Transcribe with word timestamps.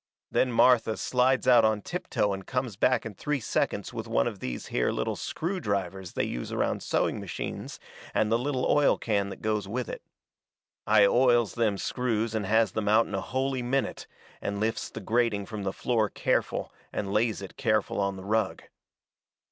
Then 0.31 0.51
Martha 0.51 0.97
slides 0.97 1.47
out 1.47 1.63
on 1.63 1.83
tiptoe 1.83 2.33
and 2.33 2.47
comes 2.47 2.75
back 2.75 3.05
in 3.05 3.13
three 3.13 3.39
seconds 3.39 3.93
with 3.93 4.07
one 4.07 4.25
of 4.25 4.39
these 4.39 4.65
here 4.69 4.91
little 4.91 5.15
screw 5.15 5.59
drivers 5.59 6.13
they 6.13 6.23
use 6.23 6.51
around 6.51 6.81
sewing 6.81 7.19
machines 7.19 7.79
and 8.11 8.31
the 8.31 8.39
little 8.39 8.65
oil 8.65 8.97
can 8.97 9.29
that 9.29 9.43
goes 9.43 9.67
with 9.67 9.87
it. 9.87 10.01
I 10.87 11.05
oils 11.05 11.53
them 11.53 11.77
screws 11.77 12.33
and 12.33 12.47
has 12.47 12.71
them 12.71 12.87
out 12.89 13.05
in 13.05 13.13
a 13.13 13.21
holy 13.21 13.61
minute, 13.61 14.07
and 14.41 14.59
lifts 14.59 14.89
the 14.89 15.01
grating 15.01 15.45
from 15.45 15.61
the 15.61 15.71
floor 15.71 16.09
careful 16.09 16.73
and 16.91 17.13
lays 17.13 17.43
it 17.43 17.55
careful 17.55 17.99
on 17.99 18.15
the 18.15 18.23
rug. 18.25 18.63